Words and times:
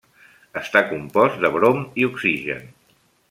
Està 0.61 0.81
compost 0.93 1.37
de 1.45 1.53
brom 1.57 1.85
i 2.05 2.09
oxigen. 2.09 2.65